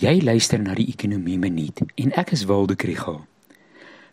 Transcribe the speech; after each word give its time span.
Jy 0.00 0.22
luister 0.24 0.56
na 0.64 0.72
die 0.72 0.86
Ekonomie 0.88 1.36
Minuut 1.36 1.82
en 1.84 2.12
ek 2.16 2.30
is 2.32 2.46
Waldo 2.48 2.72
Krügel. 2.72 3.18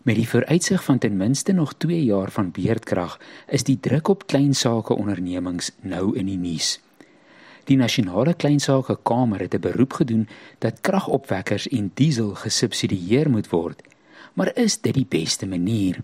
Met 0.03 0.17
die 0.19 0.25
vooruitsig 0.27 0.81
van 0.83 0.97
ten 0.99 1.15
minste 1.15 1.53
nog 1.55 1.77
2 1.79 2.01
jaar 2.03 2.27
van 2.35 2.49
beerdkrag, 2.51 3.15
is 3.47 3.63
die 3.63 3.77
druk 3.79 4.11
op 4.11 4.25
klein 4.27 4.51
sake 4.51 4.91
ondernemings 4.91 5.71
nou 5.87 6.09
in 6.19 6.27
die 6.27 6.35
nuus. 6.35 6.81
Die 7.71 7.79
nasionale 7.79 8.33
kleinsake 8.35 8.97
kamer 9.07 9.45
het 9.45 9.55
'n 9.55 9.63
beroep 9.63 9.93
gedoen 9.93 10.27
dat 10.59 10.81
kragopwekkers 10.81 11.67
en 11.67 11.91
diesel 11.93 12.35
gesubsidieer 12.35 13.29
moet 13.29 13.47
word. 13.49 13.81
Maar 14.33 14.51
is 14.57 14.81
dit 14.81 14.93
die 14.93 15.07
beste 15.09 15.47
manier? 15.47 16.03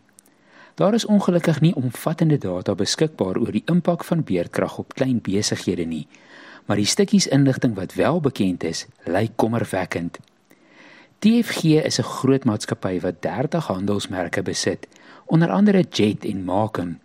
Daar 0.76 0.94
is 0.94 1.06
ongelukkig 1.06 1.62
nie 1.62 1.76
omvattende 1.76 2.38
data 2.38 2.76
beskikbaar 2.76 3.38
oor 3.38 3.52
die 3.52 3.66
impak 3.66 4.04
van 4.04 4.24
beerdkrag 4.24 4.78
op 4.78 4.94
klein 4.94 5.20
besighede 5.22 5.86
nie 5.86 6.08
maar 6.66 6.77
die 6.77 6.86
stukkies 6.86 7.27
inligting 7.27 7.75
wat 7.75 7.93
wel 7.93 8.20
bekend 8.20 8.63
is, 8.63 8.86
lyk 9.04 9.32
kommerwekkend. 9.36 10.20
TFG 11.20 11.63
is 11.63 11.99
'n 11.99 12.04
groot 12.04 12.44
maatskappy 12.44 12.99
wat 12.99 13.21
30 13.21 13.67
handelsmerke 13.67 14.41
besit, 14.41 14.88
onder 15.26 15.49
andere 15.49 15.85
Jet 15.90 16.26
en 16.26 16.44
Makem. 16.44 16.99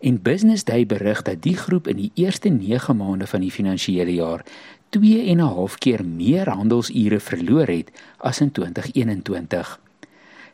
En 0.00 0.22
Business 0.22 0.64
Day 0.64 0.86
berig 0.86 1.22
dat 1.22 1.42
die 1.42 1.56
groep 1.56 1.88
in 1.88 1.96
die 1.96 2.10
eerste 2.14 2.48
9 2.48 2.96
maande 2.96 3.26
van 3.26 3.40
die 3.40 3.50
finansiële 3.50 4.14
jaar 4.14 4.44
2 4.88 5.26
en 5.26 5.36
'n 5.36 5.40
half 5.54 5.78
keer 5.78 6.04
meer 6.04 6.48
handelsure 6.48 7.20
verloor 7.20 7.66
het 7.66 7.90
as 8.16 8.40
in 8.40 8.50
2021. 8.52 9.80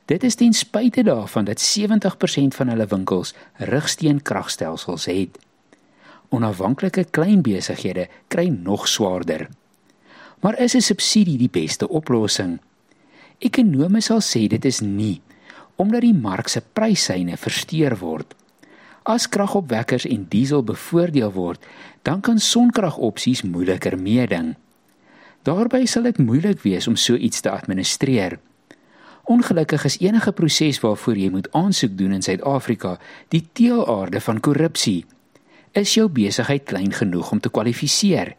Dit 0.04 0.22
is 0.22 0.34
ten 0.34 0.52
spyte 0.52 1.02
daarvan 1.02 1.44
dat 1.44 1.60
70% 1.60 2.54
van 2.54 2.68
hulle 2.68 2.86
winkels 2.86 3.34
rigsteenkragstelsels 3.52 5.04
het 5.04 5.38
onafhanklike 6.28 7.06
klein 7.10 7.42
besighede 7.42 8.08
kry 8.28 8.48
nog 8.48 8.88
swaarder. 8.88 9.48
Maar 10.40 10.58
is 10.60 10.74
'n 10.74 10.80
subsidie 10.80 11.38
die 11.38 11.50
beste 11.50 11.88
oplossing? 11.88 12.58
Ekonome 13.38 14.00
sal 14.00 14.20
sê 14.20 14.46
dit 14.48 14.64
is 14.64 14.80
nie, 14.80 15.20
omdat 15.76 16.00
die 16.00 16.14
mark 16.14 16.48
se 16.48 16.62
prysyne 16.72 17.36
versteur 17.36 17.96
word. 17.98 18.34
As 19.02 19.28
kragopwekkers 19.28 20.06
en 20.06 20.26
diesel 20.28 20.62
bevoordeel 20.62 21.32
word, 21.32 21.66
dan 22.02 22.20
kan 22.20 22.38
sonkragopsies 22.38 23.42
moeiliker 23.42 23.98
meeding. 23.98 24.54
Daarby 25.42 25.84
sal 25.86 26.02
dit 26.02 26.18
moeilik 26.18 26.64
wees 26.64 26.88
om 26.90 26.96
so 26.96 27.14
iets 27.14 27.40
te 27.40 27.50
administreer. 27.50 28.38
Ongelukkig 29.26 29.84
is 29.84 29.98
enige 29.98 30.32
proses 30.32 30.80
waarvoor 30.80 31.18
jy 31.18 31.30
moet 31.30 31.48
aansoek 31.52 31.96
doen 31.98 32.12
in 32.12 32.22
Suid-Afrika 32.22 32.96
die 33.34 33.42
teelaarde 33.52 34.20
van 34.20 34.40
korrupsie. 34.40 35.04
Is 35.76 35.92
jou 35.92 36.06
besigheid 36.08 36.64
klein 36.64 36.92
genoeg 36.92 37.30
om 37.34 37.40
te 37.40 37.50
kwalifiseer? 37.52 38.30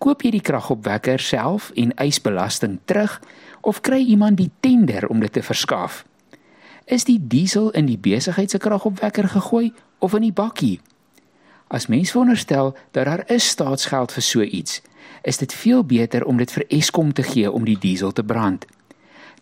Koop 0.00 0.22
jy 0.24 0.30
die 0.32 0.40
kragopwekker 0.40 1.20
self 1.20 1.68
en 1.76 1.92
eis 2.00 2.16
belasting 2.24 2.78
terug 2.88 3.18
of 3.60 3.82
kry 3.84 3.98
iemand 4.00 4.38
die 4.40 4.48
tender 4.64 5.04
om 5.12 5.20
dit 5.20 5.34
te 5.36 5.42
verskaf? 5.44 6.00
Is 6.88 7.04
die 7.04 7.18
diesel 7.20 7.68
in 7.76 7.90
die 7.90 7.98
besigheid 8.00 8.50
se 8.50 8.58
kragopwekker 8.58 9.28
gegooi 9.34 9.68
of 10.00 10.16
in 10.16 10.24
die 10.24 10.32
bakkie? 10.32 10.78
As 11.68 11.90
mens 11.92 12.14
veronderstel 12.16 12.72
dat 12.96 13.04
daar 13.04 13.26
is 13.28 13.52
staatsgeld 13.52 14.16
vir 14.16 14.24
so 14.24 14.40
iets, 14.40 14.80
is 15.28 15.36
dit 15.44 15.52
veel 15.52 15.84
beter 15.84 16.24
om 16.24 16.40
dit 16.40 16.56
vir 16.56 16.64
Eskom 16.72 17.12
te 17.12 17.22
gee 17.22 17.52
om 17.52 17.68
die 17.68 17.76
diesel 17.78 18.16
te 18.16 18.24
brand. 18.24 18.64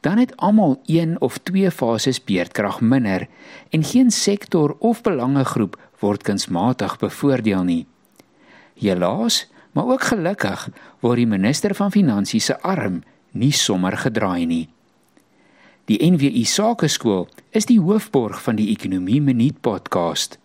Dan 0.01 0.19
het 0.19 0.37
almal 0.37 0.81
een 0.87 1.21
of 1.21 1.39
twee 1.39 1.71
fases 1.71 2.25
beerdkrag 2.25 2.81
minder 2.81 3.29
en 3.71 3.85
geen 3.85 4.11
sektor 4.11 4.77
of 4.79 5.03
belangegroep 5.03 5.77
word 5.99 6.23
kunsmatig 6.23 6.99
bevoordeel 6.99 7.63
nie. 7.63 7.87
Helaas, 8.75 9.51
maar 9.73 9.87
ook 9.87 10.03
gelukkig 10.03 10.69
word 11.01 11.17
die 11.17 11.27
minister 11.27 11.75
van 11.75 11.93
finansies 11.93 12.45
se 12.45 12.61
arm 12.61 13.03
nie 13.31 13.53
sommer 13.53 13.97
gedraai 13.97 14.47
nie. 14.47 14.69
Die 15.91 15.99
NWI 16.11 16.45
Sakeskool 16.45 17.29
is 17.51 17.67
die 17.67 17.81
hoofborg 17.81 18.43
van 18.43 18.57
die 18.57 18.69
Ekonomie 18.71 19.21
Minuut 19.21 19.61
podcast. 19.61 20.39